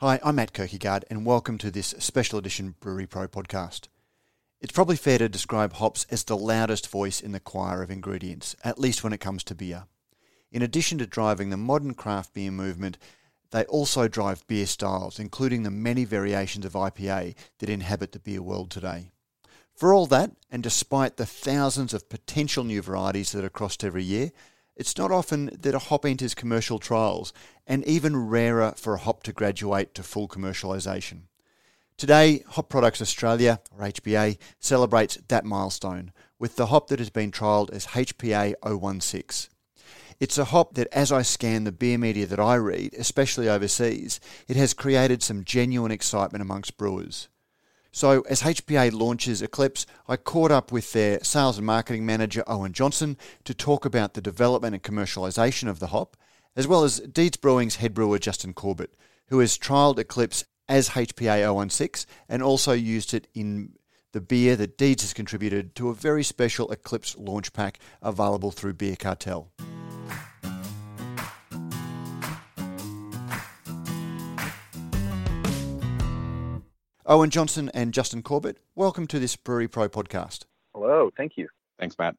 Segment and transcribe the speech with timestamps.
[0.00, 3.88] Hi, I'm Matt Kirkegaard, and welcome to this special edition Brewery Pro podcast.
[4.60, 8.54] It's probably fair to describe hops as the loudest voice in the choir of ingredients,
[8.62, 9.84] at least when it comes to beer.
[10.52, 12.98] In addition to driving the modern craft beer movement,
[13.52, 18.42] they also drive beer styles, including the many variations of IPA that inhabit the beer
[18.42, 19.12] world today.
[19.74, 24.04] For all that, and despite the thousands of potential new varieties that are crossed every
[24.04, 24.30] year,
[24.76, 27.32] it's not often that a hop enters commercial trials,
[27.66, 31.22] and even rarer for a hop to graduate to full commercialisation.
[31.96, 37.30] Today, Hop Products Australia, or HPA, celebrates that milestone with the hop that has been
[37.30, 38.54] trialled as HPA
[39.02, 39.50] 016.
[40.20, 44.20] It's a hop that, as I scan the beer media that I read, especially overseas,
[44.46, 47.28] it has created some genuine excitement amongst brewers.
[47.96, 52.74] So, as HPA launches Eclipse, I caught up with their sales and marketing manager, Owen
[52.74, 56.14] Johnston, to talk about the development and commercialisation of the hop,
[56.54, 58.90] as well as Deeds Brewing's head brewer, Justin Corbitt,
[59.28, 63.72] who has trialled Eclipse as HPA 016 and also used it in
[64.12, 68.74] the beer that Deeds has contributed to a very special Eclipse launch pack available through
[68.74, 69.50] Beer Cartel.
[77.08, 80.44] Owen Johnston and Justin Corbitt, welcome to this Brewery Pro podcast.
[80.74, 81.48] Hello, thank you.
[81.78, 82.16] Thanks, Matt.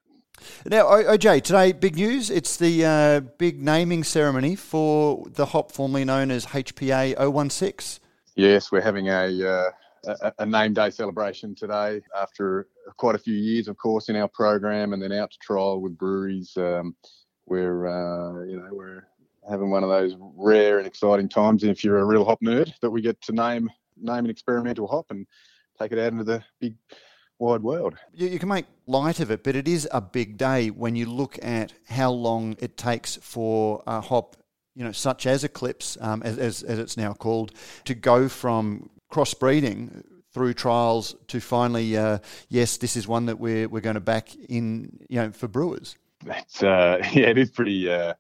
[0.66, 2.30] Now, OJ, today, big news.
[2.30, 8.02] It's the uh, big naming ceremony for the hop formerly known as HPA 016.
[8.36, 9.72] Yes, we're having a, uh,
[10.22, 14.30] a, a name day celebration today after quite a few years, of course, in our
[14.30, 16.56] program and then out to trial with breweries.
[16.56, 16.96] Um,
[17.46, 19.06] we're, uh, you know, we're
[19.50, 22.90] having one of those rare and exciting times if you're a real hop nerd that
[22.90, 23.70] we get to name
[24.02, 25.26] name an experimental hop and
[25.80, 26.76] take it out into the big
[27.40, 27.96] wide world.
[28.14, 31.06] You, you, can make light of it, but it is a big day when you
[31.06, 34.36] look at how long it takes for a hop,
[34.76, 37.52] you know, such as Eclipse, um, as, as, as it's now called,
[37.86, 43.68] to go from crossbreeding through trials to finally, uh, yes, this is one that we're,
[43.68, 45.96] we're going to back in, you know, for brewers.
[46.26, 48.14] That's, uh, yeah, it is pretty, uh,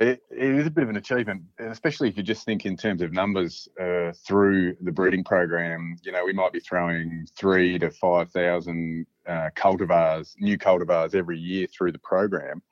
[0.00, 3.02] it, it is a bit of an achievement, especially if you just think in terms
[3.02, 5.96] of numbers uh, through the breeding program.
[6.04, 11.38] You know, we might be throwing three to five thousand uh, cultivars, new cultivars every
[11.38, 12.62] year through the program,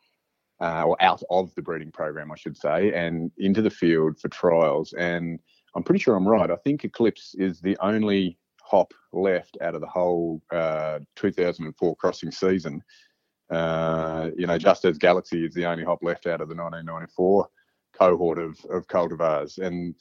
[0.60, 4.28] uh, or out of the breeding program, I should say, and into the field for
[4.28, 4.92] trials.
[4.92, 5.40] And
[5.74, 6.50] I'm pretty sure I'm right.
[6.50, 12.30] I think Eclipse is the only hop left out of the whole uh, 2004 crossing
[12.30, 12.82] season
[13.50, 17.48] uh, you know, just as Galaxy is the only hop left out of the 1994
[17.92, 19.58] cohort of, of cultivars.
[19.58, 19.94] And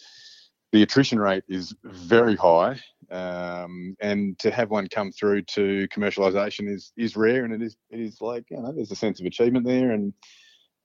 [0.72, 2.80] the attrition rate is very high.
[3.12, 7.78] Um, and to have one come through to commercialization is is rare and it is
[7.92, 10.12] it is like you know there's a sense of achievement there and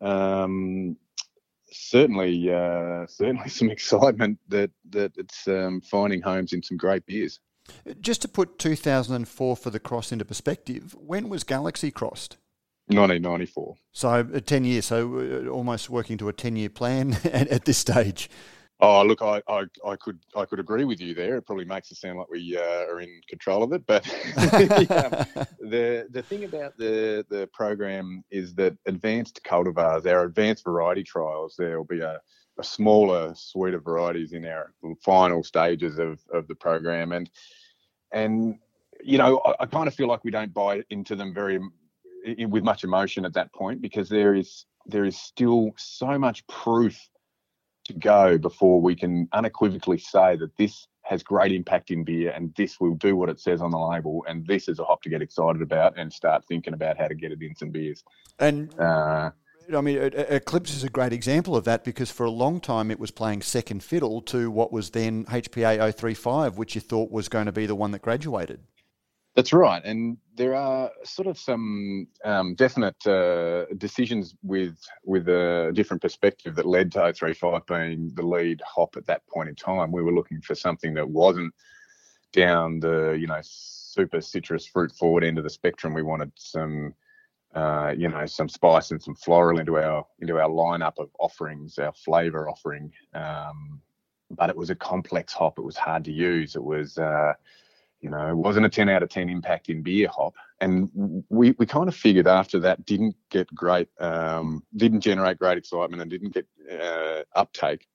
[0.02, 0.98] um,
[1.72, 7.40] certainly uh, certainly some excitement that that it's um, finding homes in some great beers.
[8.00, 12.36] Just to put 2004 for the cross into perspective, when was Galaxy crossed?
[12.94, 13.74] 1994.
[13.92, 17.64] So uh, 10 years, so uh, almost working to a 10 year plan at, at,
[17.64, 18.28] this stage.
[18.82, 21.36] Oh, look, I, I, I, could I could agree with you there.
[21.36, 26.06] It probably makes it sound like we uh, are in control of it, but the
[26.10, 31.76] the thing about the the program is that advanced cultivars, our advanced variety trials, there
[31.76, 32.20] will be a,
[32.58, 34.72] a smaller suite of varieties in our
[35.04, 37.28] final stages of, of the program, and
[38.12, 38.58] and
[39.04, 41.60] you know I, I kind of feel like we don't buy into them very
[42.48, 46.98] with much emotion at that point because there is there is still so much proof
[47.84, 52.54] to go before we can unequivocally say that this has great impact in beer and
[52.56, 55.08] this will do what it says on the label and this is a hop to
[55.08, 58.04] get excited about and start thinking about how to get it in some beers.
[58.38, 59.30] And uh,
[59.74, 62.98] I mean, Eclipse is a great example of that because for a long time it
[62.98, 67.46] was playing second fiddle to what was then HPA 035, which you thought was going
[67.46, 68.60] to be the one that graduated.
[69.36, 75.70] That's right, and there are sort of some um, definite uh, decisions with with a
[75.72, 79.92] different perspective that led to 035 being the lead hop at that point in time.
[79.92, 81.54] We were looking for something that wasn't
[82.32, 85.94] down the you know super citrus fruit forward end of the spectrum.
[85.94, 86.94] We wanted some
[87.54, 91.78] uh, you know some spice and some floral into our into our lineup of offerings,
[91.78, 92.92] our flavour offering.
[93.14, 93.80] Um,
[94.30, 95.58] but it was a complex hop.
[95.58, 96.56] It was hard to use.
[96.56, 97.34] It was uh,
[98.00, 100.34] you know, it wasn't a 10 out of 10 impact in beer hop.
[100.60, 105.58] And we, we kind of figured after that didn't get great, um, didn't generate great
[105.58, 107.86] excitement and didn't get uh, uptake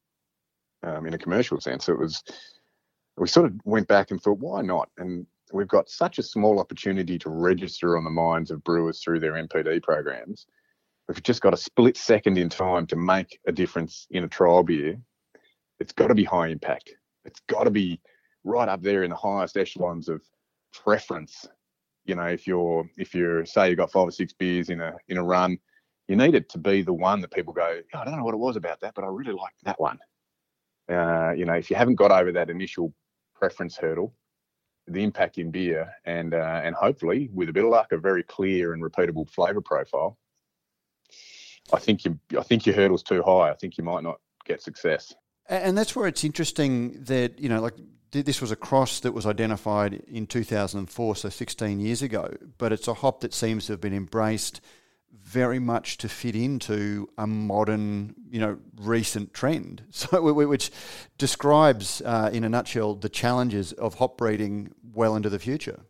[0.83, 1.89] um, in a commercial sense.
[1.89, 2.23] It was,
[3.17, 4.89] we sort of went back and thought, why not?
[4.97, 9.19] And we've got such a small opportunity to register on the minds of brewers through
[9.21, 10.45] their NPD programs.
[11.07, 14.63] We've just got a split second in time to make a difference in a trial
[14.63, 14.99] beer.
[15.79, 17.99] It's got to be high impact it's got to be
[18.45, 20.21] right up there in the highest echelons of
[20.73, 21.47] preference.
[22.05, 24.95] You know, if you're if you're say you've got five or six beers in a
[25.09, 25.57] in a run,
[26.07, 28.35] you need it to be the one that people go, oh, I don't know what
[28.35, 29.99] it was about that, but I really like that one.
[30.87, 32.93] Uh, you know, if you haven't got over that initial
[33.33, 34.13] preference hurdle,
[34.87, 38.21] the impact in beer, and uh, and hopefully with a bit of luck, a very
[38.23, 40.17] clear and repeatable flavour profile.
[41.73, 43.49] I think you I think your hurdle's too high.
[43.49, 45.15] I think you might not get success.
[45.47, 47.75] And that's where it's interesting that you know, like
[48.11, 52.33] this was a cross that was identified in 2004, so 16 years ago.
[52.57, 54.61] But it's a hop that seems to have been embraced
[55.11, 59.83] very much to fit into a modern, you know, recent trend.
[59.91, 60.71] So, which
[61.17, 65.81] describes, uh, in a nutshell, the challenges of hop breeding well into the future.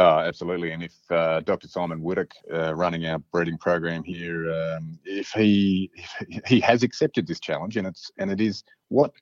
[0.00, 1.68] Uh, absolutely, and if uh, Dr.
[1.68, 5.90] Simon Whittock, uh, running our breeding program here, um, if he
[6.26, 9.12] if he has accepted this challenge, and it's and it is what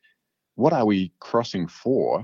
[0.55, 2.23] what are we crossing for,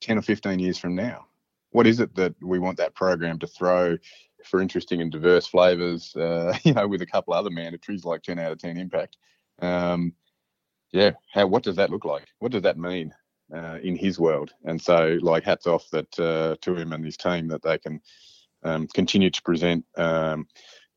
[0.00, 1.26] ten or fifteen years from now?
[1.72, 3.98] What is it that we want that program to throw
[4.42, 6.16] for interesting and diverse flavors?
[6.16, 9.18] Uh, you know, with a couple other mandatories like ten out of ten impact.
[9.60, 10.14] Um,
[10.92, 12.24] yeah, how what does that look like?
[12.38, 13.12] What does that mean?
[13.54, 14.52] Uh, in his world.
[14.64, 18.00] And so, like, hats off that uh, to him and his team that they can
[18.62, 20.46] um, continue to present um,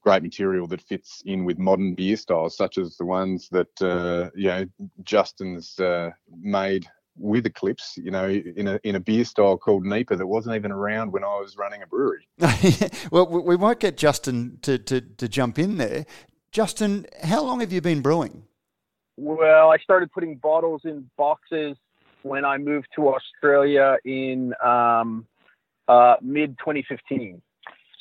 [0.01, 4.29] great material that fits in with modern beer styles, such as the ones that uh,
[4.35, 4.65] you know
[5.03, 10.17] Justin's uh, made with Eclipse, you know, in a in a beer style called NEIPA
[10.17, 12.27] that wasn't even around when I was running a brewery.
[13.11, 16.05] well, we might get Justin to, to, to jump in there.
[16.51, 18.43] Justin, how long have you been brewing?
[19.15, 21.77] Well, I started putting bottles in boxes
[22.23, 25.25] when I moved to Australia in um,
[25.87, 27.41] uh, mid 2015.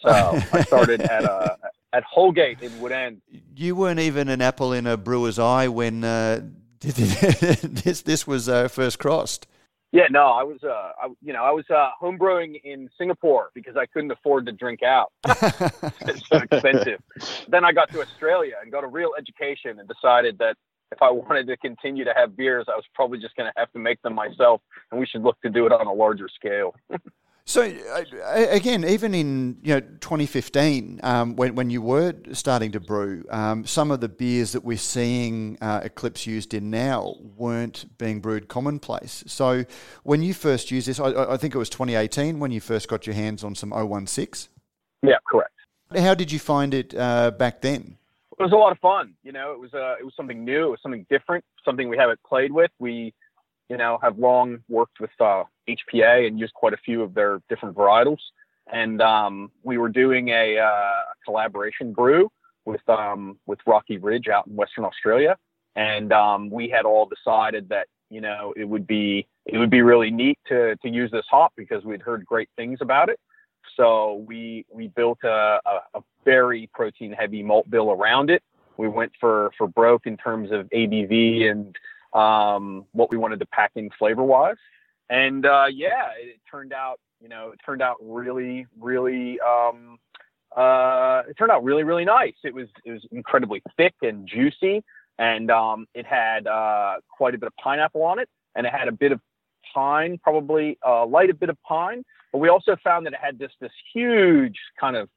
[0.01, 1.57] So I started at uh,
[1.93, 3.21] at Holgate in Woodend.
[3.55, 6.41] You weren't even an apple in a brewer's eye when uh,
[6.81, 9.47] this this was uh, first crossed.
[9.93, 13.77] Yeah, no, I was, uh, I, you know, I was uh, homebrewing in Singapore because
[13.77, 15.13] I couldn't afford to drink out.
[15.27, 17.03] it's so expensive.
[17.47, 20.57] then I got to Australia and got a real education and decided that
[20.93, 23.73] if I wanted to continue to have beers, I was probably just going to have
[23.73, 24.61] to make them myself,
[24.91, 26.75] and we should look to do it on a larger scale.
[27.45, 32.81] so uh, again, even in you know 2015, um, when when you were starting to
[32.81, 37.87] brew, um, some of the beers that we're seeing uh, Eclipse used in now weren't
[37.99, 39.25] being brewed commonplace.
[39.27, 39.65] So
[40.05, 43.07] when you first used this, I, I think it was 2018 when you first got
[43.07, 43.73] your hands on some
[44.07, 44.49] 016.
[45.05, 45.51] Yeah, correct.
[45.97, 47.99] How did you find it uh, back then?
[48.43, 49.15] It was a lot of fun.
[49.23, 51.97] You know, it was uh, it was something new, it was something different, something we
[51.97, 52.71] haven't played with.
[52.79, 53.15] We,
[53.69, 57.41] you know, have long worked with uh, HPA and used quite a few of their
[57.49, 58.19] different varietals.
[58.73, 62.31] And um, we were doing a uh, collaboration brew
[62.65, 65.37] with um, with Rocky Ridge out in Western Australia,
[65.77, 69.83] and um, we had all decided that you know it would be it would be
[69.83, 73.21] really neat to to use this hop because we'd heard great things about it.
[73.77, 78.43] So we we built a, a, a very protein heavy malt bill around it.
[78.77, 81.77] We went for for broke in terms of ABV and
[82.13, 84.57] um, what we wanted to pack in flavor wise.
[85.11, 89.99] And uh, yeah, it, it, turned out you know it turned out really really um,
[90.57, 92.35] uh, it turned out really really nice.
[92.45, 94.83] It was it was incredibly thick and juicy,
[95.19, 98.89] and um, it had uh, quite a bit of pineapple on it, and it had
[98.89, 99.21] a bit of
[99.73, 102.05] pine, probably uh, light a bit of pine.
[102.33, 105.09] But we also found that it had this this huge kind of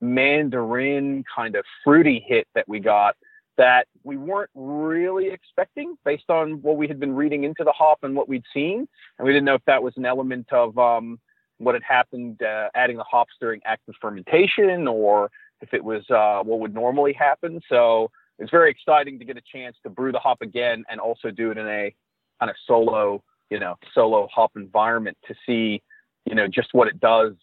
[0.00, 3.16] mandarin kind of fruity hit that we got
[3.56, 8.00] that we weren't really expecting based on what we had been reading into the hop
[8.02, 8.88] and what we'd seen.
[9.18, 11.20] And we didn't know if that was an element of um,
[11.58, 15.30] what had happened uh, adding the hops during active fermentation or
[15.60, 17.60] if it was uh, what would normally happen.
[17.68, 21.30] So it's very exciting to get a chance to brew the hop again and also
[21.30, 21.94] do it in a
[22.40, 25.82] kind of solo, you know, solo hop environment to see,
[26.24, 27.34] you know, just what it does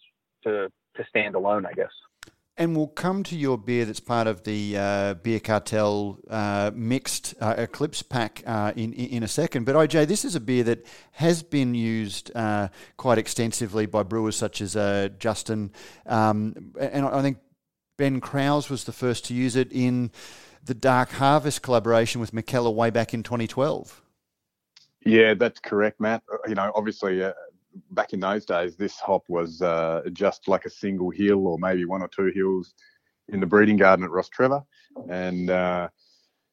[0.44, 1.90] to to stand alone, I guess.
[2.58, 7.34] And we'll come to your beer that's part of the uh, Beer Cartel uh, mixed
[7.40, 9.64] uh, Eclipse pack uh, in, in a second.
[9.64, 12.68] But OJ, this is a beer that has been used uh,
[12.98, 15.72] quite extensively by brewers such as uh, Justin.
[16.04, 17.38] Um, and I think
[17.96, 20.10] Ben Kraus was the first to use it in
[20.62, 24.01] the Dark Harvest collaboration with Mikkeller way back in 2012.
[25.04, 26.22] Yeah, that's correct, Matt.
[26.48, 27.22] You know, obviously,
[27.90, 31.84] back in those days, this hop was uh, just like a single hill or maybe
[31.84, 32.74] one or two hills
[33.28, 34.64] in the breeding garden at Rostrevor.
[35.08, 35.88] And, uh,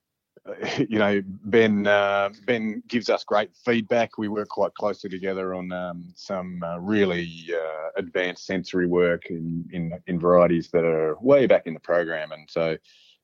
[0.78, 4.18] you know, Ben uh, Ben gives us great feedback.
[4.18, 9.70] We work quite closely together on um, some uh, really uh, advanced sensory work in,
[9.72, 12.32] in in varieties that are way back in the program.
[12.32, 12.78] And so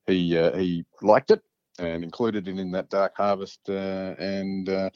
[0.07, 1.41] he uh, he liked it
[1.79, 4.89] and included it in that dark harvest, uh, and uh,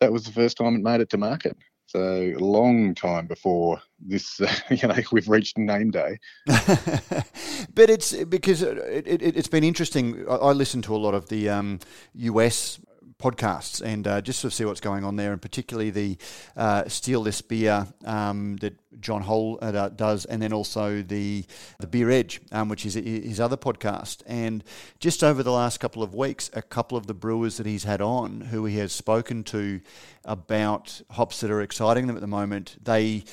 [0.00, 1.56] that was the first time it made it to market.
[1.86, 6.18] So a long time before this, you know, we've reached name day.
[6.46, 10.24] but it's because it, it, has been interesting.
[10.28, 11.80] I, I listen to a lot of the um,
[12.14, 12.78] US
[13.20, 16.16] podcasts and uh, just of see what's going on there, and particularly the
[16.56, 21.44] uh, Steal This Beer um, that John Holl uh, does, and then also the
[21.78, 24.22] the Beer Edge, um, which is his other podcast.
[24.26, 24.64] And
[24.98, 28.00] just over the last couple of weeks, a couple of the brewers that he's had
[28.00, 29.80] on, who he has spoken to
[30.24, 33.24] about hops that are exciting them at the moment, they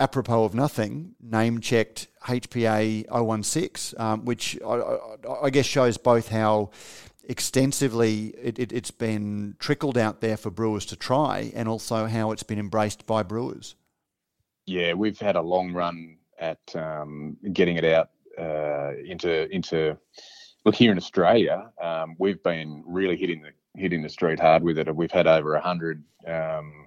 [0.00, 4.98] apropos of nothing, name checked HPA 016, um, which I,
[5.42, 6.70] I, guess shows both how
[7.30, 12.32] extensively it, it, has been trickled out there for brewers to try and also how
[12.32, 13.76] it's been embraced by brewers.
[14.66, 19.96] Yeah, we've had a long run at um, getting it out uh, into into
[20.64, 21.70] look here in Australia.
[21.80, 24.94] Um, we've been really hitting the hitting the street hard with it.
[24.94, 26.02] We've had over a hundred.
[26.26, 26.86] Um,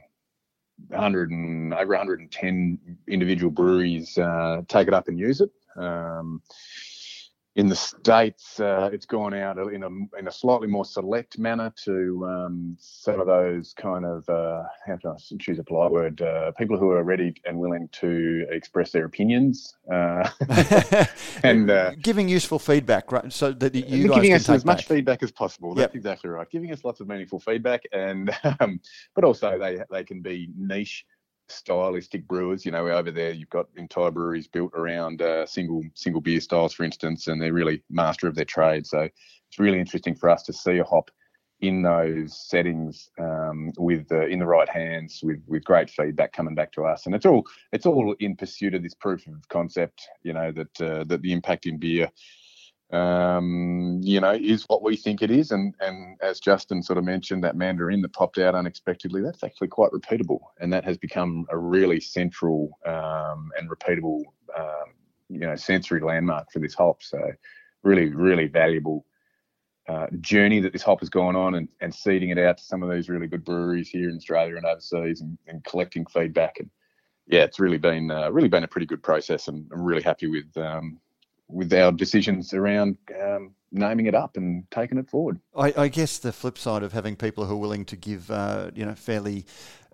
[0.87, 5.51] 100 and over 110 individual breweries uh, take it up and use it.
[5.77, 6.41] Um,
[7.55, 11.71] in the states, uh, it's gone out in a in a slightly more select manner
[11.83, 16.21] to um, some of those kind of uh, how can I choose a polite word?
[16.21, 20.27] Uh, people who are ready and willing to express their opinions uh,
[21.43, 23.31] and uh, giving useful feedback, right?
[23.31, 25.75] So that you guys giving us as much feedback as possible.
[25.75, 25.95] That's yep.
[25.95, 26.49] exactly right.
[26.49, 28.79] Giving us lots of meaningful feedback, and um,
[29.13, 31.05] but also they they can be niche
[31.53, 32.65] stylistic brewers.
[32.65, 36.73] You know, over there you've got entire breweries built around uh, single single beer styles,
[36.73, 38.85] for instance, and they're really master of their trade.
[38.85, 41.11] So it's really interesting for us to see a hop
[41.63, 46.53] in those settings um, with uh, in the right hands with with great feedback coming
[46.53, 47.41] back to us and it's all
[47.71, 51.31] it's all in pursuit of this proof of concept you know that uh, that the
[51.31, 52.11] impact in beer
[52.93, 55.51] um, you know, is what we think it is.
[55.51, 59.69] And and as Justin sort of mentioned, that mandarin that popped out unexpectedly, that's actually
[59.69, 64.21] quite repeatable, and that has become a really central um, and repeatable,
[64.57, 64.93] um,
[65.29, 67.01] you know, sensory landmark for this hop.
[67.01, 67.19] So,
[67.83, 69.05] really, really valuable.
[69.89, 72.81] Uh, journey that this hop has gone on and, and seeding it out to some
[72.81, 76.69] of these really good breweries here in Australia and overseas and, and collecting feedback and
[77.27, 80.27] yeah, it's really been uh, really been a pretty good process, and I'm really happy
[80.27, 80.99] with um,
[81.47, 85.39] with our decisions around um, naming it up and taking it forward.
[85.55, 88.71] I, I, guess the flip side of having people who are willing to give, uh,
[88.73, 89.45] you know, fairly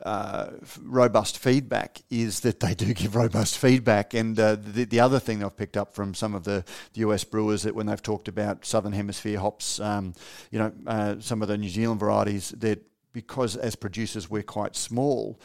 [0.04, 0.52] uh,
[0.82, 4.14] robust feedback is that they do give robust feedback.
[4.14, 6.64] And uh, the, the other thing I've picked up from some of the,
[6.94, 10.14] the US brewers that when they've talked about Southern Hemisphere hops, um,
[10.52, 14.76] you know, uh, some of the New Zealand varieties that because as producers we're quite
[14.76, 15.40] small,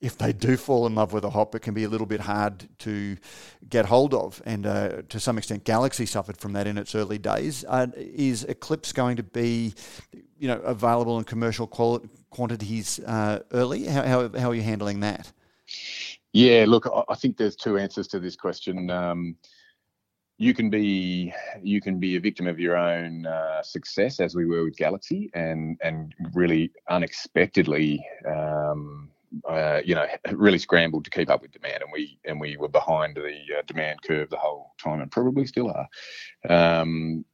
[0.00, 2.20] if they do fall in love with a hop, it can be a little bit
[2.20, 3.16] hard to
[3.68, 4.40] get hold of.
[4.46, 7.64] And uh, to some extent, Galaxy suffered from that in its early days.
[7.66, 9.74] Uh, is Eclipse going to be,
[10.38, 13.86] you know, available in commercial quali- quantities uh, early?
[13.86, 15.32] How, how, how, are you handling that?
[16.32, 18.90] Yeah, look, I think there's two answers to this question.
[18.90, 19.36] Um,
[20.40, 24.46] you can be you can be a victim of your own uh, success, as we
[24.46, 28.06] were with Galaxy, and and really unexpectedly.
[28.24, 29.10] Um,
[29.48, 32.68] uh, you know, really scrambled to keep up with demand, and we and we were
[32.68, 35.88] behind the uh, demand curve the whole time, and probably still are.
[36.48, 37.24] Um,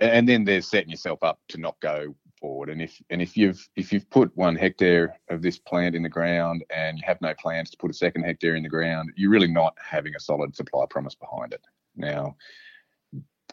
[0.00, 2.68] and then there's setting yourself up to not go forward.
[2.68, 6.08] And if and if you've if you've put one hectare of this plant in the
[6.08, 9.30] ground and you have no plans to put a second hectare in the ground, you're
[9.30, 11.62] really not having a solid supply promise behind it.
[11.96, 12.36] Now,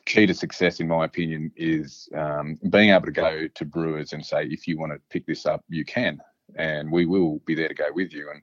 [0.06, 4.26] key to success, in my opinion, is um, being able to go to brewers and
[4.26, 6.20] say, if you want to pick this up, you can
[6.56, 8.30] and we will be there to go with you.
[8.30, 8.42] And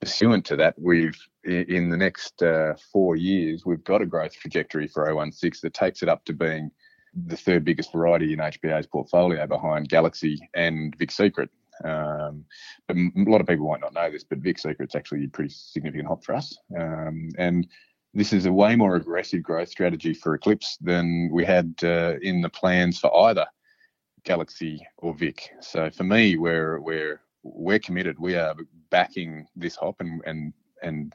[0.00, 4.88] pursuant to that, we've in the next uh, four years, we've got a growth trajectory
[4.88, 6.70] for 016 that takes it up to being
[7.14, 11.48] the third biggest variety in HPA's portfolio behind Galaxy and Vic Secret.
[11.84, 12.44] Um,
[12.88, 15.50] but a lot of people might not know this, but Vic Secret's actually a pretty
[15.50, 16.56] significant hop for us.
[16.76, 17.66] Um, and
[18.14, 22.40] this is a way more aggressive growth strategy for Eclipse than we had uh, in
[22.40, 23.46] the plans for either
[24.24, 25.50] Galaxy or Vic.
[25.60, 27.20] So for me, we're we're
[27.54, 28.18] we're committed.
[28.18, 28.54] We are
[28.90, 31.14] backing this hop and and and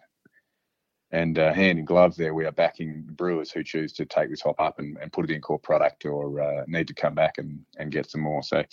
[1.11, 4.41] and uh, hand in glove there, we are backing brewers who choose to take this
[4.41, 7.37] hop up and, and put it in core product or uh, need to come back
[7.37, 8.41] and, and get some more.
[8.41, 8.63] So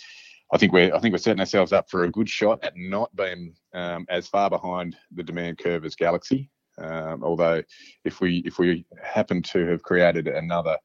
[0.51, 3.13] I think we're I think we're setting ourselves up for a good shot at not
[3.15, 6.49] being um, as far behind the demand curve as Galaxy.
[6.77, 7.61] Um, although
[8.05, 10.77] if we if we happen to have created another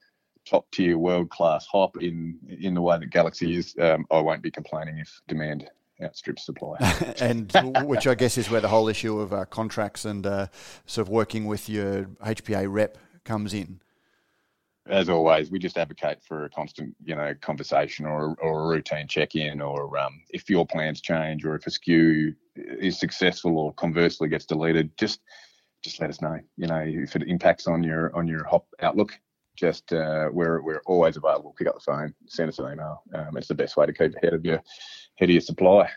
[0.45, 4.43] top tier world class hop in in the way that Galaxy is, um, I won't
[4.43, 5.71] be complaining if demand
[6.03, 6.77] outstrip supply.
[7.21, 7.53] and
[7.85, 10.47] which I guess is where the whole issue of uh, contracts and uh,
[10.87, 13.81] sort of working with your HPA rep comes in.
[14.87, 19.09] as always, we just advocate for a constant, you know, conversation or, or a routine
[19.09, 24.29] check-in, or um, if fuel plans change, or if a SKU is successful, or conversely
[24.29, 25.21] gets deleted, just
[25.83, 26.39] just let us know.
[26.57, 29.19] You know, if it impacts on your on your hop outlook,
[29.57, 31.55] just uh, we're we're always available.
[31.57, 33.03] Pick up the phone, send us an email.
[33.15, 34.63] Um, it's the best way to keep ahead of your
[35.18, 35.90] ahead of your supply.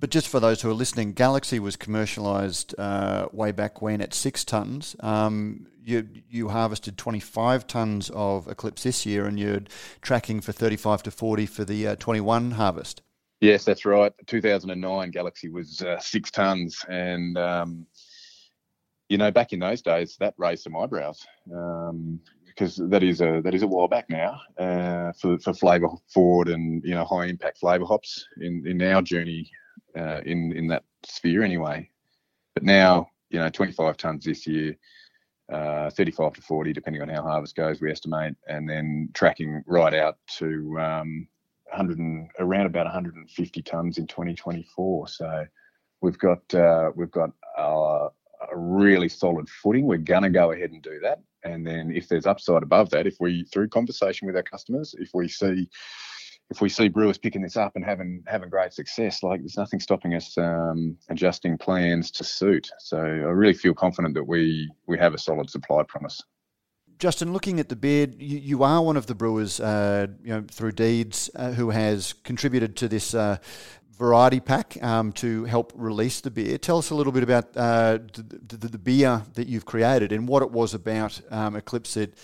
[0.00, 4.12] But just for those who are listening, Galaxy was commercialised uh, way back when at
[4.12, 5.02] six tonnes.
[5.02, 9.62] Um, you you harvested 25 tonnes of Eclipse this year, and you're
[10.02, 13.02] tracking for 35 to 40 for the uh, 21 harvest.
[13.40, 14.12] Yes, that's right.
[14.26, 17.86] 2009 Galaxy was uh, six tonnes, and um,
[19.08, 21.26] you know, back in those days, that raised some eyebrows.
[21.54, 22.20] Um,
[22.54, 26.48] because that is a that is a while back now uh, for for flavour forward
[26.48, 29.50] and you know high impact flavour hops in in our journey
[29.96, 31.88] uh, in in that sphere anyway.
[32.54, 34.76] But now you know 25 tons this year,
[35.52, 39.94] uh, 35 to 40 depending on how harvest goes we estimate, and then tracking right
[39.94, 41.26] out to um,
[41.64, 45.08] 100 and around about 150 tons in 2024.
[45.08, 45.46] So
[46.00, 48.08] we've got uh, we've got a
[48.54, 49.86] really solid footing.
[49.86, 51.20] We're gonna go ahead and do that.
[51.44, 55.10] And then if there's upside above that, if we through conversation with our customers, if
[55.14, 55.68] we see
[56.50, 59.80] if we see brewers picking this up and having having great success, like there's nothing
[59.80, 62.70] stopping us um, adjusting plans to suit.
[62.78, 66.20] So I really feel confident that we we have a solid supply promise.
[66.98, 70.44] Justin, looking at the beard, you, you are one of the brewers, uh, you know,
[70.48, 73.38] through Deeds, uh, who has contributed to this uh,
[73.96, 76.58] variety pack um, to help release the beer.
[76.58, 80.28] Tell us a little bit about uh, the, the, the, beer that you've created and
[80.28, 82.14] what it was about um, Eclipse that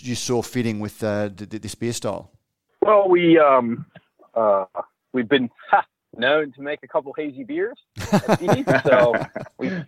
[0.00, 2.30] you saw fitting with uh, this beer style.
[2.82, 3.86] Well, we um,
[4.34, 4.64] uh,
[5.12, 5.84] we've been ha,
[6.16, 7.78] known to make a couple hazy beers,
[8.84, 9.14] so
[9.58, 9.68] we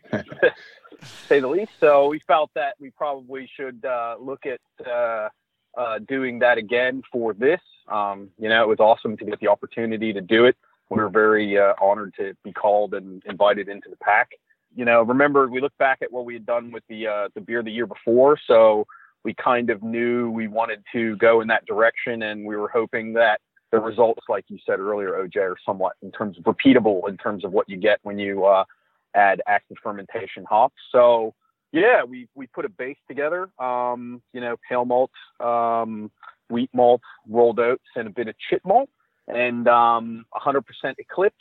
[1.28, 1.72] say the least.
[1.80, 5.28] So we felt that we probably should uh, look at uh,
[5.76, 7.60] uh, doing that again for this.
[7.88, 10.56] Um, you know, it was awesome to get the opportunity to do it
[10.92, 14.30] we were very uh, honored to be called and invited into the pack.
[14.74, 17.40] You know, remember we look back at what we had done with the uh, the
[17.40, 18.86] beer the year before, so
[19.24, 23.14] we kind of knew we wanted to go in that direction, and we were hoping
[23.14, 27.16] that the results, like you said earlier, OJ, are somewhat in terms of repeatable in
[27.16, 28.64] terms of what you get when you uh,
[29.14, 30.76] add active fermentation hops.
[30.90, 31.34] So
[31.72, 33.48] yeah, we we put a base together.
[33.58, 36.10] Um, you know, pale malt, um,
[36.50, 38.90] wheat malt, rolled oats, and a bit of chit malt
[39.28, 40.62] and um, 100%
[40.98, 41.36] Eclipse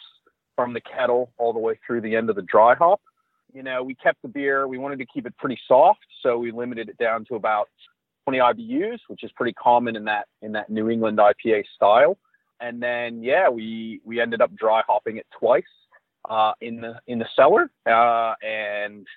[0.56, 3.02] from the kettle all the way through the end of the dry hop.
[3.54, 4.67] You know, we kept the beer.
[4.67, 7.70] We wanted to keep it pretty soft, so we limited it down to about
[8.26, 12.17] 20 IBUs, which is pretty common in that in that New England IPA style.
[12.60, 15.63] And then, yeah, we we ended up dry hopping it twice
[16.30, 19.08] uh, in the in the cellar, uh, and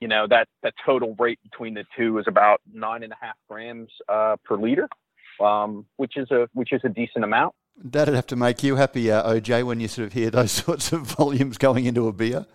[0.00, 3.36] you know that that total rate between the two is about nine and a half
[3.48, 4.88] grams uh, per liter,
[5.40, 7.54] um, which is a which is a decent amount.
[7.82, 10.92] That'd have to make you happy, uh, OJ, when you sort of hear those sorts
[10.92, 12.46] of volumes going into a beer.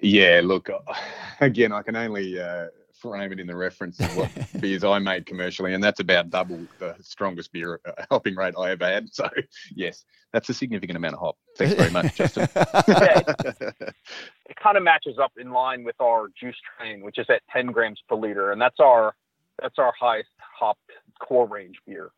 [0.00, 0.68] Yeah, look,
[1.40, 5.24] again, I can only uh, frame it in the reference of what beers I made
[5.24, 9.12] commercially, and that's about double the strongest beer uh, hopping rate I ever had.
[9.14, 9.28] So,
[9.74, 11.36] yes, that's a significant amount of hop.
[11.56, 12.48] Thanks very much, Justin.
[12.54, 17.40] yeah, it kind of matches up in line with our juice train, which is at
[17.50, 19.14] 10 grams per liter, and that's our
[19.62, 22.10] that's our highest hopped core range beer.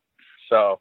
[0.49, 0.81] So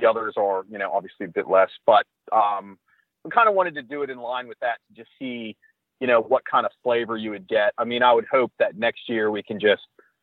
[0.00, 2.78] the others are, you know, obviously a bit less, but um,
[3.24, 5.56] we kind of wanted to do it in line with that to just see,
[6.00, 7.72] you know, what kind of flavor you would get.
[7.78, 9.82] I mean, I would hope that next year we can just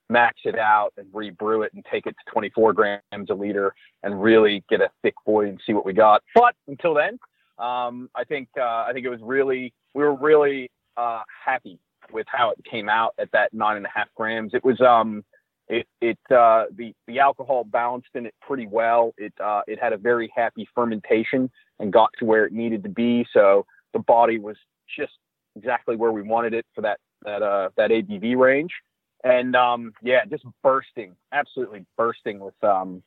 [0.10, 4.22] max it out and rebrew it and take it to 24 grams a liter and
[4.22, 6.22] really get a thick boy and see what we got.
[6.36, 7.18] But until then,
[7.58, 11.80] um, I think uh, I think it was really we were really uh, happy
[12.12, 14.54] with how it came out at that nine and a half grams.
[14.54, 15.24] It was um,
[15.68, 19.14] it it uh, the the alcohol balanced in it pretty well.
[19.18, 21.50] It uh, it had a very happy fermentation
[21.80, 23.26] and got to where it needed to be.
[23.34, 24.58] So the body was
[24.98, 25.14] just
[25.56, 28.72] exactly where we wanted it for that that uh, that ABV range.
[29.24, 33.02] And um, yeah, just bursting, absolutely bursting with um,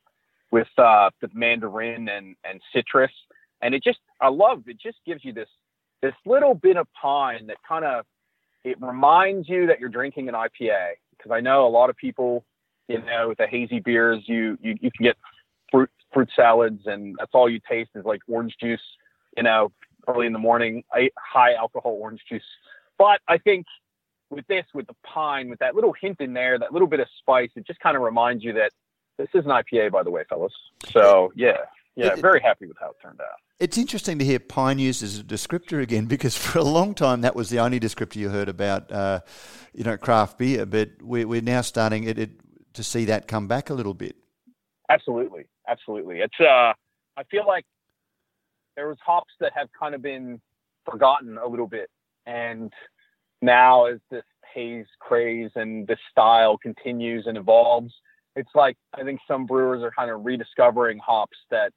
[0.50, 3.12] with uh, the mandarin and and citrus.
[3.60, 4.78] And it just I love it.
[4.80, 5.48] Just gives you this
[6.00, 8.06] this little bit of pine that kind of
[8.64, 12.44] it reminds you that you're drinking an IPA because I know a lot of people,
[12.88, 15.16] you know, with the hazy beers, you, you you can get
[15.70, 18.80] fruit fruit salads, and that's all you taste is like orange juice,
[19.36, 19.72] you know,
[20.08, 20.84] early in the morning,
[21.18, 22.42] high alcohol orange juice.
[22.98, 23.66] But I think
[24.30, 27.08] with this, with the pine, with that little hint in there, that little bit of
[27.18, 28.72] spice, it just kind of reminds you that
[29.18, 30.52] this is an IPA, by the way, fellas.
[30.90, 31.58] So yeah,
[31.96, 33.38] yeah, very happy with how it turned out.
[33.58, 37.22] It's interesting to hear pine used as a descriptor again because for a long time
[37.22, 39.20] that was the only descriptor you heard about, uh,
[39.72, 40.66] you know, craft beer.
[40.66, 42.30] But we're, we're now starting it, it,
[42.74, 44.16] to see that come back a little bit.
[44.90, 46.20] Absolutely, absolutely.
[46.20, 46.72] It's uh,
[47.16, 47.64] I feel like
[48.76, 50.40] there was hops that have kind of been
[50.88, 51.88] forgotten a little bit,
[52.26, 52.72] and
[53.42, 54.22] now as this
[54.54, 57.92] haze craze and this style continues and evolves,
[58.36, 61.72] it's like I think some brewers are kind of rediscovering hops that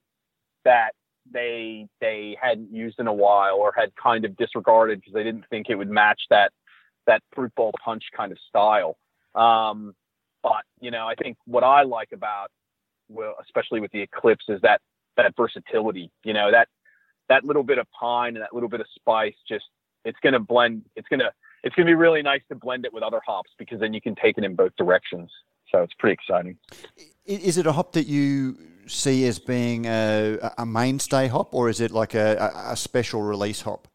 [0.66, 0.92] that
[1.32, 5.46] they they hadn't used in a while or had kind of disregarded because they didn't
[5.50, 6.52] think it would match that
[7.08, 8.98] that fruit bowl punch kind of style.
[9.36, 9.96] Um,
[10.42, 12.50] but you know, I think what I like about
[13.10, 14.82] well, especially with the Eclipse, is that
[15.18, 16.12] that versatility.
[16.24, 16.68] You know, that
[17.28, 19.66] that little bit of pine and that little bit of spice just
[20.06, 20.84] it's going to blend.
[20.96, 21.32] It's going to
[21.64, 24.02] it's going to be really nice to blend it with other hops because then you
[24.02, 25.30] can take it in both directions.
[25.72, 26.58] So it's pretty exciting.
[27.26, 28.58] Is it a hop that you
[28.90, 33.62] see as being a, a mainstay hop, or is it like a, a special release
[33.62, 33.88] hop?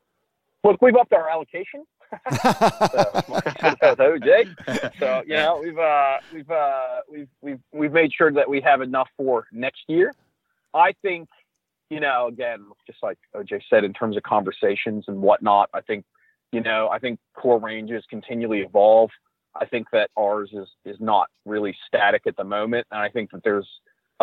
[0.63, 1.85] Look, we've upped our allocation.
[2.31, 2.39] so,
[3.99, 4.99] OJ.
[4.99, 8.81] So you know we've uh, we've uh, we've we've we've made sure that we have
[8.81, 10.13] enough for next year.
[10.73, 11.29] I think
[11.91, 16.05] you know again, just like OJ said, in terms of conversations and whatnot, I think
[16.53, 19.11] you know I think core ranges continually evolve.
[19.57, 23.33] I think that ours is is not really static at the moment, and I think
[23.33, 23.69] that there's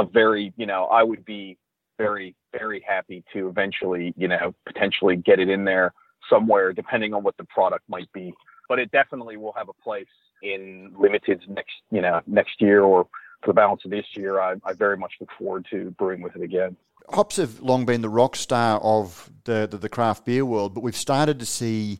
[0.01, 1.57] a very you know I would be
[1.97, 5.93] very very happy to eventually you know potentially get it in there
[6.29, 8.33] somewhere depending on what the product might be.
[8.67, 10.07] But it definitely will have a place
[10.41, 13.07] in limiteds next you know next year or
[13.41, 14.39] for the balance of this year.
[14.39, 16.75] I, I very much look forward to brewing with it again.
[17.09, 20.81] Hops have long been the rock star of the, the, the craft beer world, but
[20.81, 21.99] we've started to see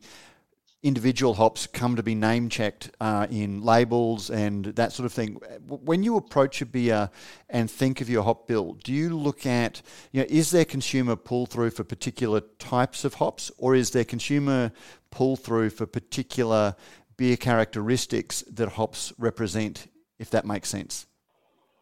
[0.82, 5.34] individual hops come to be name checked uh, in labels and that sort of thing.
[5.66, 7.08] When you approach a beer
[7.48, 11.14] and think of your hop bill, do you look at, you know, is there consumer
[11.14, 14.72] pull through for particular types of hops or is there consumer
[15.10, 16.74] pull through for particular
[17.16, 19.86] beer characteristics that hops represent,
[20.18, 21.06] if that makes sense?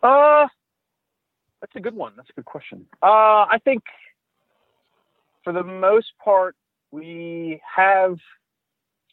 [0.03, 0.47] Uh,
[1.61, 2.13] that's a good one.
[2.17, 2.85] That's a good question.
[3.03, 3.83] Uh, I think
[5.43, 6.55] for the most part,
[6.91, 8.19] we have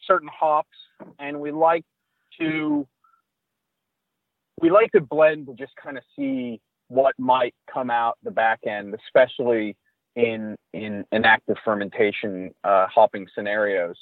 [0.08, 0.76] certain hops,
[1.20, 1.84] and we like
[2.40, 2.88] to
[4.60, 8.60] we like to blend to just kind of see what might come out the back
[8.66, 9.76] end, especially
[10.16, 13.96] in in an active fermentation uh, hopping scenarios.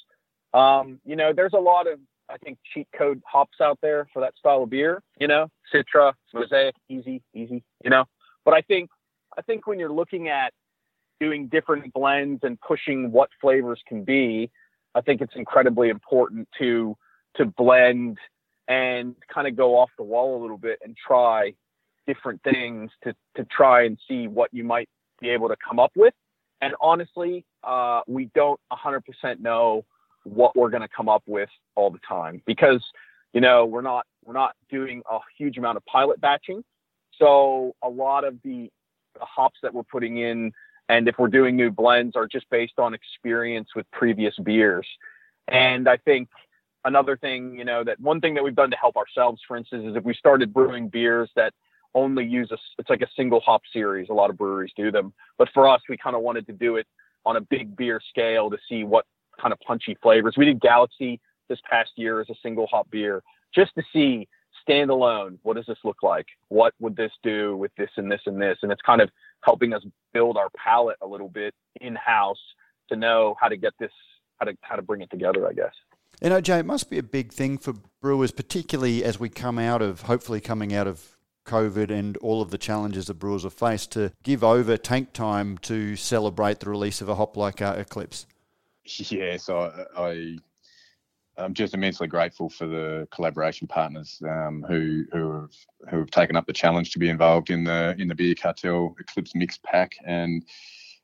[0.53, 4.21] Um, you know, there's a lot of I think cheat code hops out there for
[4.21, 5.03] that style of beer.
[5.19, 7.63] You know, Citra, Mosaic, easy, easy.
[7.83, 8.05] You know,
[8.45, 8.89] but I think
[9.37, 10.53] I think when you're looking at
[11.19, 14.51] doing different blends and pushing what flavors can be,
[14.97, 16.97] I think it's incredibly important to
[17.35, 18.17] to blend
[18.67, 21.53] and kind of go off the wall a little bit and try
[22.07, 24.89] different things to to try and see what you might
[25.21, 26.15] be able to come up with.
[26.61, 29.85] And honestly, uh, we don't 100% know
[30.23, 32.83] what we're going to come up with all the time because
[33.33, 36.63] you know we're not we're not doing a huge amount of pilot batching.
[37.19, 38.71] So a lot of the,
[39.13, 40.51] the hops that we're putting in
[40.89, 44.87] and if we're doing new blends are just based on experience with previous beers.
[45.47, 46.29] And I think
[46.85, 49.85] another thing, you know, that one thing that we've done to help ourselves, for instance,
[49.87, 51.53] is if we started brewing beers that
[51.93, 54.09] only use a, it's like a single hop series.
[54.09, 56.75] A lot of breweries do them, but for us, we kind of wanted to do
[56.75, 56.87] it
[57.25, 59.05] on a big beer scale to see what
[59.41, 60.35] kind of punchy flavors.
[60.37, 61.19] We did Galaxy
[61.49, 63.23] this past year as a single hop beer
[63.53, 64.27] just to see
[64.67, 65.37] standalone.
[65.43, 66.27] What does this look like?
[66.49, 68.57] What would this do with this and this and this?
[68.61, 69.09] And it's kind of
[69.43, 72.41] helping us build our palette a little bit in house
[72.89, 73.91] to know how to get this,
[74.37, 75.47] how to how to bring it together.
[75.47, 75.73] I guess.
[76.21, 79.59] You know, Jay, it must be a big thing for brewers, particularly as we come
[79.59, 83.53] out of, hopefully, coming out of COVID and all of the challenges that brewers have
[83.53, 87.75] faced, to give over tank time to celebrate the release of a hop like uh,
[87.77, 88.25] Eclipse.
[88.83, 90.37] Yes, I, I
[91.37, 95.55] I'm just immensely grateful for the collaboration partners um, who who have
[95.89, 98.95] who have taken up the challenge to be involved in the in the beer cartel
[98.99, 100.43] Eclipse Mix Pack, and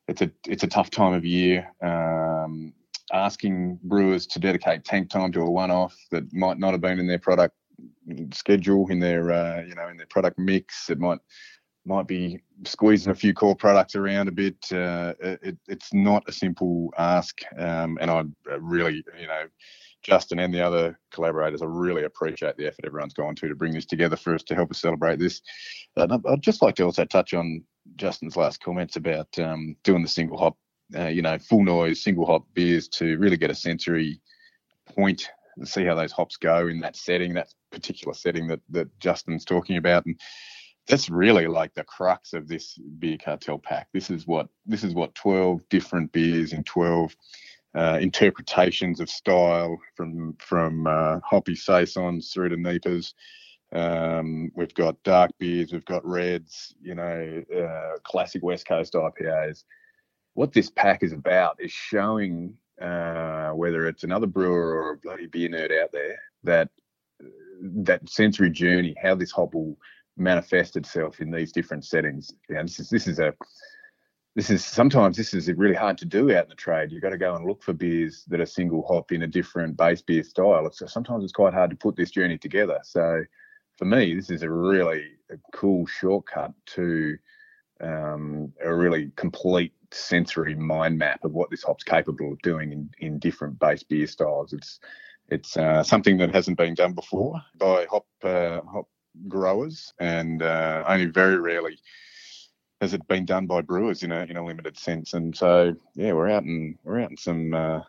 [0.08, 1.72] it's a it's a tough time of year.
[1.82, 2.74] Um,
[3.12, 7.06] asking brewers to dedicate tank time to a one-off that might not have been in
[7.06, 7.56] their product
[8.34, 11.19] schedule in their uh, you know in their product mix, it might
[11.86, 14.56] might be squeezing a few core products around a bit.
[14.72, 18.24] Uh, it, it's not a simple ask, um, and I
[18.60, 19.43] really you know
[20.03, 23.73] Justin and the other collaborators, I really appreciate the effort everyone's gone to to bring
[23.73, 25.41] this together for us to help us celebrate this.
[25.97, 27.63] Uh, I'd just like to also touch on
[27.95, 30.57] Justin's last comments about um, doing the single hop,
[30.95, 34.21] uh, you know, full noise single hop beers to really get a sensory
[34.85, 38.87] point and see how those hops go in that setting, that particular setting that that
[38.99, 40.19] Justin's talking about, and
[40.87, 43.87] that's really like the crux of this beer cartel pack.
[43.93, 47.15] This is what this is what 12 different beers in 12
[47.75, 53.12] uh, interpretations of style from from uh, hoppy saisons through to NEIPAs
[53.73, 59.63] Um, we've got dark beers, we've got reds, you know, uh, classic West Coast IPAs.
[60.36, 65.27] What this pack is about is showing uh, whether it's another brewer or a bloody
[65.27, 66.69] beer nerd out there that
[67.62, 69.77] that sensory journey, how this hop will
[70.17, 72.31] manifest itself in these different settings.
[72.49, 73.33] This is this is a
[74.36, 76.91] this is sometimes this is really hard to do out in the trade.
[76.91, 79.78] You've got to go and look for beers that are single hop in a different
[79.78, 80.65] base beer style.
[80.65, 82.80] It's, sometimes it's quite hard to put this journey together.
[82.84, 83.24] So
[83.78, 85.04] for me, this is a really
[85.54, 87.17] cool shortcut to
[87.82, 92.89] um, a really complete sensory mind map of what this hop's capable of doing in,
[93.00, 94.54] in different base beer styles.
[94.54, 94.80] It's
[95.30, 98.88] it's uh, something that hasn't been done before by hop uh, hop
[99.28, 101.78] growers, and uh, only very rarely
[102.84, 105.13] has it been done by brewers in a in a limited sense.
[105.13, 107.80] And so, yeah, we're out and we're out in some uh,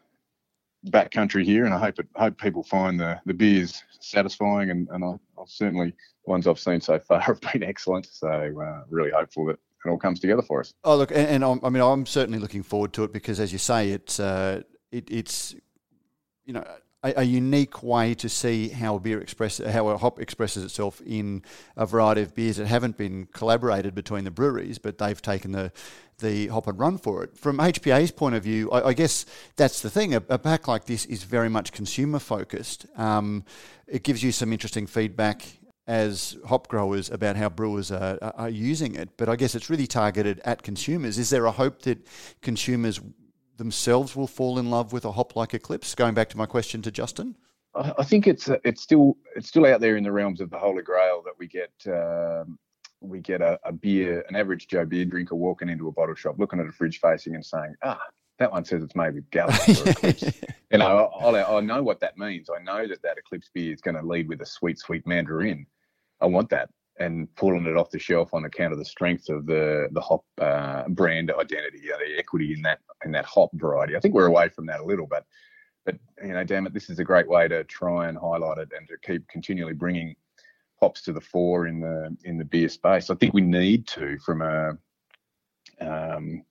[0.85, 4.89] back country here, and I hope it hope people find the the beers satisfying, and
[4.91, 5.91] and I, I've certainly
[6.25, 8.07] the ones I've seen so far have been excellent.
[8.07, 10.73] So uh, really hopeful that it all comes together for us.
[10.85, 13.59] Oh, look, and, and i mean, I'm certainly looking forward to it because, as you
[13.59, 15.55] say, it's uh, it, it's
[16.47, 16.65] you know
[17.05, 21.43] a, a, unique way to see how beer express how a hop expresses itself in
[21.77, 25.71] a variety of beers that haven't been collaborated between the breweries, but they've taken the
[26.19, 27.37] the hop and run for it.
[27.37, 30.15] From HPA's point of view, I, I guess that's the thing.
[30.15, 32.87] A, a, pack like this is very much consumer focused.
[32.97, 33.45] Um,
[33.89, 35.45] it gives you some interesting feedback
[35.87, 39.87] as hop growers about how brewers are, are using it, but I guess it's really
[39.87, 41.19] targeted at consumers.
[41.19, 42.07] Is there a hope that
[42.41, 43.01] consumers
[43.57, 45.95] themselves will fall in love with a hop like Eclipse?
[45.95, 47.37] Going back to my question to Justin.
[47.75, 50.83] I think it's it's still it's still out there in the realms of the holy
[50.83, 52.57] grail that we get um,
[53.01, 56.37] we get a, a, beer an average Joe beer drinker walking into a bottle shop
[56.39, 58.01] looking at a fridge facing and saying ah
[58.39, 60.41] that one says it's made with Galaxy Eclipse.
[60.71, 62.49] you know I, I know what that means.
[62.49, 65.67] I know that that Eclipse beer is going to lead with a sweet sweet mandarin.
[66.21, 69.47] I want that and pulling it off the shelf on account of the strength of
[69.47, 73.51] the the hop uh, brand identity, you know, the equity in that in that hop
[73.55, 73.97] variety.
[73.97, 75.25] I think we're away from that a little, but
[75.85, 78.73] but you know, damn it, this is a great way to try and highlight it
[78.77, 80.17] and to keep continually bringing
[80.81, 83.11] hops to the fore in the in the beer space.
[83.11, 84.79] I think we need to from a
[85.81, 86.45] um,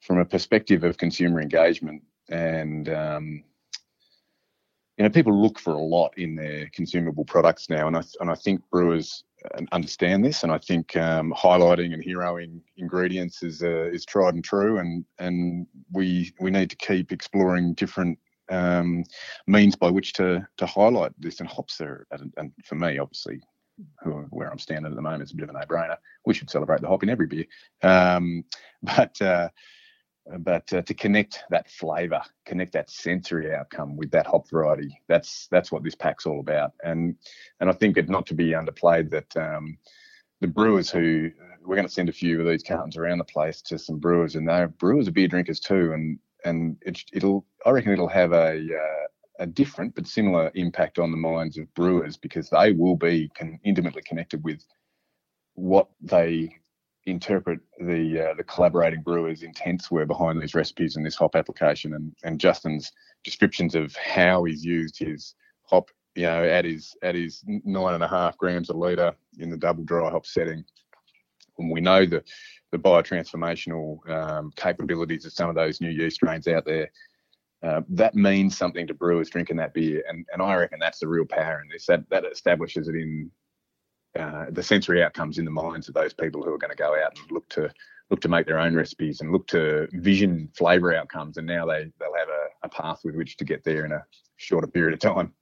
[0.00, 3.44] from a perspective of consumer engagement and um,
[4.96, 8.30] you know people look for a lot in their consumable products now, and I and
[8.30, 9.24] I think brewers
[9.72, 14.44] understand this, and I think um, highlighting and heroing ingredients is uh, is tried and
[14.44, 18.18] true, and and we we need to keep exploring different
[18.50, 19.04] um,
[19.46, 21.40] means by which to to highlight this.
[21.40, 23.40] And hops are, and, and for me, obviously,
[24.02, 25.96] who, where I'm standing at the moment, it's a bit of a no-brainer.
[26.26, 27.46] We should celebrate the hop in every beer,
[27.82, 28.44] um,
[28.82, 29.20] but.
[29.20, 29.48] Uh,
[30.38, 35.48] but uh, to connect that flavour, connect that sensory outcome with that hop variety, that's
[35.50, 36.72] that's what this pack's all about.
[36.84, 37.16] And
[37.60, 39.78] and I think it not to be underplayed that um,
[40.40, 41.30] the brewers who
[41.64, 44.36] we're going to send a few of these cartons around the place to some brewers,
[44.36, 48.32] and they're brewers are beer drinkers too, and and it, will I reckon it'll have
[48.32, 49.06] a uh,
[49.40, 53.58] a different but similar impact on the minds of brewers because they will be con-
[53.64, 54.64] intimately connected with
[55.54, 56.56] what they
[57.06, 61.94] interpret the uh, the collaborating brewers' intents were behind these recipes and this hop application,
[61.94, 62.92] and and Justin's
[63.24, 65.34] descriptions of how he's used his
[65.64, 69.50] hop, you know, at his at his nine and a half grams a liter in
[69.50, 70.64] the double dry hop setting.
[71.58, 72.22] And we know the
[72.70, 76.90] the biotransformational um, capabilities of some of those new yeast strains out there.
[77.62, 81.06] Uh, that means something to brewers drinking that beer, and, and I reckon that's the
[81.06, 81.86] real power in this.
[81.86, 83.30] That that establishes it in
[84.18, 86.94] uh, the sensory outcomes in the minds of those people who are going to go
[87.02, 87.70] out and look to
[88.10, 91.90] look to make their own recipes and look to vision flavor outcomes and now they
[91.98, 94.04] they'll have a, a path with which to get there in a
[94.36, 95.32] shorter period of time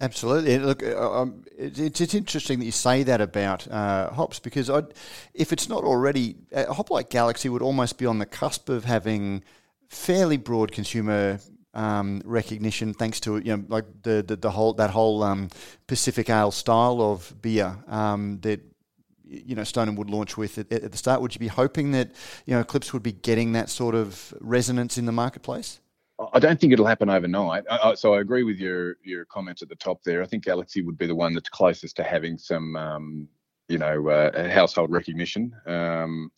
[0.00, 0.58] Absolutely.
[0.58, 4.92] Look, uh, um, it's, it's interesting that you say that about uh, hops because I'd,
[5.32, 8.84] if it's not already, a hop like Galaxy would almost be on the cusp of
[8.84, 9.42] having
[9.88, 11.38] fairly broad consumer
[11.74, 15.48] um, recognition thanks to you know like the the, the whole that whole um,
[15.86, 18.60] Pacific Ale style of beer um, that
[19.24, 21.22] you know Stone and Wood launched with at, at, the start.
[21.22, 22.10] Would you be hoping that
[22.46, 25.80] you know Eclipse would be getting that sort of resonance in the marketplace?
[26.32, 27.64] I don't think it'll happen overnight.
[27.68, 30.22] I, so I agree with your your comments at the top there.
[30.22, 33.28] I think Galaxy would be the one that's closest to having some um,
[33.68, 35.54] you know uh, household recognition.
[35.66, 36.30] Um,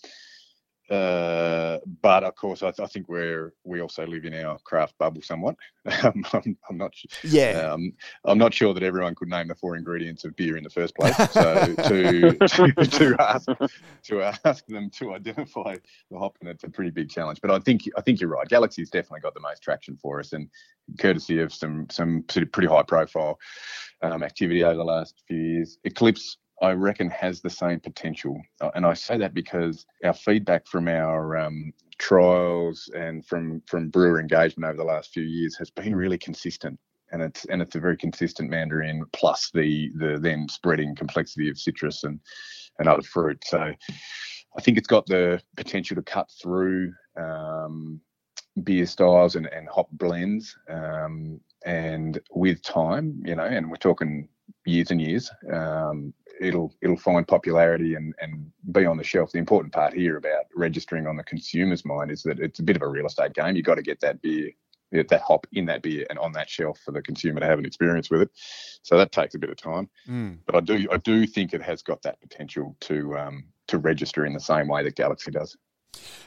[0.91, 4.99] Uh, but of course, I, th- I, think we're we also live in our craft
[4.99, 5.57] bubble somewhat.
[5.87, 6.23] I'm,
[6.69, 7.09] I'm, not sure.
[7.31, 7.73] Yeah.
[7.73, 7.95] Um,
[8.27, 10.95] I'm not sure that everyone could name the four ingredients of beer in the first
[10.95, 11.15] place.
[11.35, 13.49] So to, to, to ask
[14.05, 15.77] to ask them to identify
[16.11, 17.41] the hop, and it's a pretty big challenge.
[17.41, 18.47] But I think I think you're right.
[18.47, 20.49] Galaxy's definitely got the most traction for us, and
[20.99, 23.39] courtesy of some some pretty high profile
[24.03, 25.79] um, activity over the last few years.
[25.85, 28.41] Eclipse I reckon has the same potential.
[28.61, 33.89] Uh, and I say that because our feedback from our um, trials and from from
[33.91, 36.79] brewer engagement over the last few years has been really consistent.
[37.13, 41.59] And it's and it's a very consistent mandarin plus the the then spreading complexity of
[41.59, 42.21] citrus and
[42.79, 43.43] and other fruit.
[43.47, 43.73] So
[44.57, 48.01] I think it's got the potential to cut through um,
[48.63, 50.57] beer styles and, and hop blends.
[50.69, 54.29] Um, and with time, you know, and we're talking
[54.67, 59.33] years and years, um, it'll it'll find popularity and and be on the shelf.
[59.33, 62.77] The important part here about registering on the consumer's mind is that it's a bit
[62.77, 63.57] of a real estate game.
[63.57, 64.51] You've got to get that beer,
[64.93, 67.67] that hop in that beer and on that shelf for the consumer to have an
[67.67, 68.31] experience with it.
[68.83, 69.89] So that takes a bit of time.
[70.09, 70.39] Mm.
[70.47, 74.27] But I do I do think it has got that potential to um, to register
[74.27, 75.57] in the same way that Galaxy does.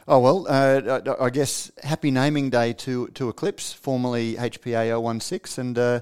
[0.09, 5.77] Oh well, uh, I guess happy naming day to to Eclipse, formerly HPA 016, and
[5.77, 5.99] uh,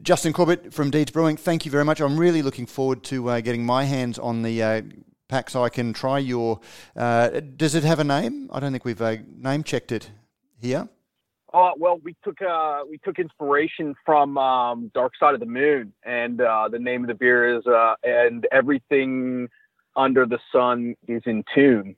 [0.00, 1.36] Justin Corbitt from Deeds Brewing.
[1.36, 2.00] Thank you very much.
[2.00, 4.82] I'm really looking forward to uh, getting my hands on the uh,
[5.28, 6.60] pack so I can try your.
[6.96, 8.48] Uh, does it have a name?
[8.50, 10.10] I don't think we've uh, name checked it
[10.58, 10.88] here.
[11.52, 12.38] Oh well, we took
[12.88, 17.14] we took inspiration from um, Dark Side of the Moon, and the name of the
[17.14, 17.64] beer is
[18.02, 19.50] "And Everything
[19.94, 21.96] Under the Sun Is in Tune."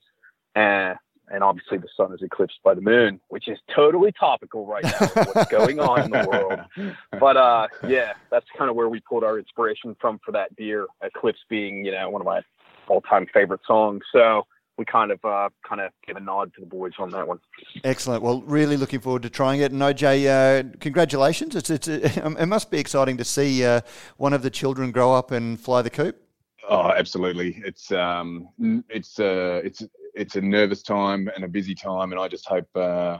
[0.57, 0.95] Uh,
[1.35, 5.25] and obviously the sun is eclipsed by the moon, which is totally topical right now.
[5.33, 6.61] what's going on in the world?
[7.21, 10.87] But uh, yeah, that's kind of where we pulled our inspiration from for that beer.
[11.03, 12.43] Eclipse being, you know, one of my
[12.87, 14.03] all-time favorite songs.
[14.13, 17.27] So we kind of uh, kind of give a nod to the boys on that
[17.27, 17.41] one.
[17.83, 18.23] Excellent.
[18.23, 19.73] Well, really looking forward to trying it.
[19.73, 21.57] And OJ, uh, congratulations!
[21.57, 23.81] It's, it's it must be exciting to see uh,
[24.17, 26.21] one of the children grow up and fly the coop.
[26.69, 27.63] Oh, absolutely!
[27.65, 28.49] It's um,
[28.89, 29.83] it's uh, it's
[30.15, 32.69] it's a nervous time and a busy time, and I just hope.
[32.75, 33.19] Uh,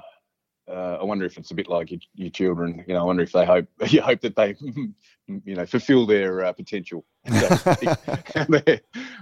[0.67, 2.83] uh, I wonder if it's a bit like your, your, children.
[2.89, 4.57] You know, I wonder if they hope you hope that they,
[5.27, 7.05] you know, fulfil their uh, potential.
[7.27, 8.81] I,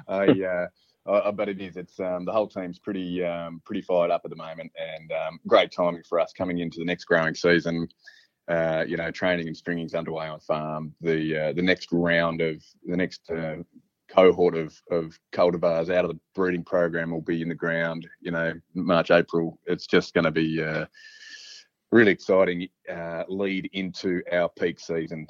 [0.09, 0.67] uh,
[1.07, 1.77] I, but it is.
[1.77, 5.41] It's um, the whole team's pretty um, pretty fired up at the moment, and um,
[5.47, 7.89] great timing for us coming into the next growing season.
[8.49, 10.95] Uh, you know, training and stringing's underway on farm.
[11.01, 13.57] The uh, the next round of the next uh,
[14.12, 18.31] cohort of, of cultivars out of the breeding program will be in the ground, you
[18.31, 19.59] know, March, April.
[19.66, 20.88] It's just going to be a
[21.90, 25.27] really exciting uh, lead into our peak season.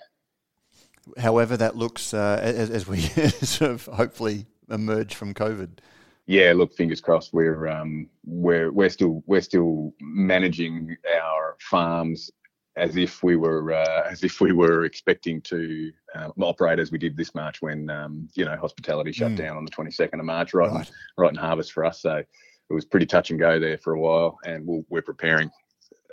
[1.18, 5.78] However, that looks uh, as, as, we sort of hopefully emerge from COVID.
[6.26, 7.32] Yeah, look, fingers crossed.
[7.32, 12.30] We're um, we're we're still we're still managing our farms
[12.76, 16.98] as if we were uh, as if we were expecting to uh, operate as we
[16.98, 19.36] did this March when um, you know hospitality shut mm.
[19.36, 20.88] down on the 22nd of March, right, right.
[20.88, 22.00] In, right in harvest for us.
[22.00, 25.02] So it was pretty touch and go there for a while, and we we are
[25.02, 25.50] preparing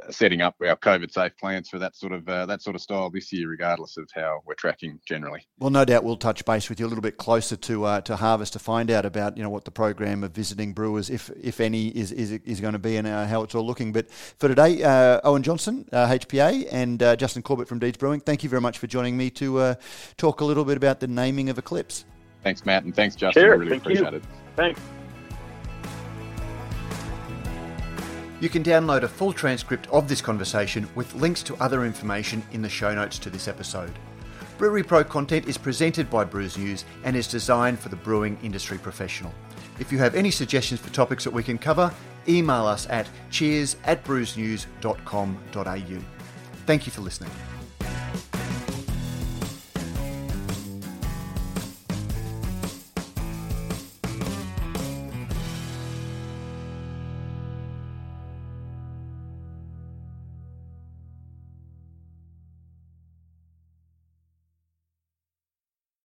[0.09, 3.09] setting up our COVID safe plans for that sort of uh, that sort of style
[3.09, 5.45] this year, regardless of how we're tracking generally.
[5.59, 8.15] Well, no doubt we'll touch base with you a little bit closer to uh, to
[8.15, 11.59] harvest to find out about you know what the program of visiting brewers, if if
[11.59, 13.91] any, is is, is going to be and uh, how it's all looking.
[13.91, 18.19] But for today, uh, Owen Johnston, HPA, uh, and uh, Justin Corbitt from Deeds Brewing,
[18.19, 19.75] thank you very much for joining me to
[20.17, 22.05] talk a little bit about the naming of Eclipse.
[22.43, 23.43] Thanks, Matt, and thanks, Justin.
[23.43, 24.17] Sure, I really appreciate you.
[24.17, 24.23] it.
[24.55, 24.79] Thanks.
[28.41, 32.61] You can download a full transcript of this conversation with links to other information in
[32.61, 33.91] the show notes to this episode.
[34.57, 39.33] BreweryPro content is presented by Brews News and is designed for the brewing industry professional.
[39.79, 41.93] If you have any suggestions for topics that we can cover,
[42.27, 45.99] email us at cheers at brewsnews.com.au.
[46.65, 47.31] Thank you for listening.